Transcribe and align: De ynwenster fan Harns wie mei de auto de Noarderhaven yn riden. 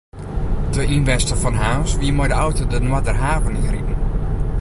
De 0.75 0.81
ynwenster 0.95 1.35
fan 1.43 1.55
Harns 1.63 1.91
wie 2.01 2.13
mei 2.17 2.27
de 2.29 2.33
auto 2.43 2.63
de 2.71 2.79
Noarderhaven 2.85 3.57
yn 3.59 3.69
riden. 3.73 3.97